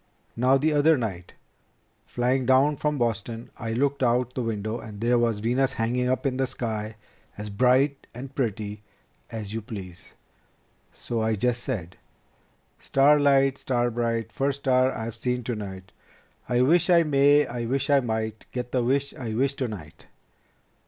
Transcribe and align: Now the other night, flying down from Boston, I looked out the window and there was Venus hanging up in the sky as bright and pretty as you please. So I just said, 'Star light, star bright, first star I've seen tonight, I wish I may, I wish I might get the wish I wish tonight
Now 0.35 0.57
the 0.57 0.73
other 0.73 0.97
night, 0.97 1.33
flying 2.07 2.47
down 2.47 2.75
from 2.75 2.97
Boston, 2.97 3.51
I 3.57 3.73
looked 3.73 4.01
out 4.01 4.33
the 4.33 4.41
window 4.41 4.79
and 4.79 4.99
there 4.99 5.19
was 5.19 5.41
Venus 5.41 5.73
hanging 5.73 6.09
up 6.09 6.25
in 6.25 6.37
the 6.37 6.47
sky 6.47 6.95
as 7.37 7.51
bright 7.51 8.07
and 8.11 8.33
pretty 8.33 8.81
as 9.29 9.53
you 9.53 9.61
please. 9.61 10.15
So 10.91 11.21
I 11.21 11.35
just 11.35 11.61
said, 11.61 11.97
'Star 12.79 13.19
light, 13.19 13.59
star 13.59 13.91
bright, 13.91 14.31
first 14.31 14.61
star 14.61 14.91
I've 14.91 15.15
seen 15.15 15.43
tonight, 15.43 15.91
I 16.49 16.61
wish 16.61 16.89
I 16.89 17.03
may, 17.03 17.45
I 17.45 17.65
wish 17.65 17.91
I 17.91 17.99
might 17.99 18.45
get 18.51 18.71
the 18.71 18.83
wish 18.83 19.13
I 19.13 19.35
wish 19.35 19.53
tonight 19.53 20.07